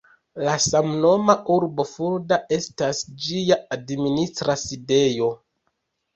[0.45, 5.31] La samnoma urbo Fulda estas ĝia administra sidejo.